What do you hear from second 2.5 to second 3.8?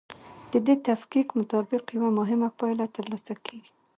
پایله ترلاسه کیږي.